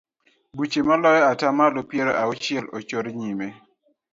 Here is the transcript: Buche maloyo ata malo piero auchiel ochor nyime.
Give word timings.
Buche 0.57 0.81
maloyo 0.87 1.23
ata 1.33 1.47
malo 1.59 1.79
piero 1.89 2.11
auchiel 2.23 2.65
ochor 2.77 3.05
nyime. 3.19 3.47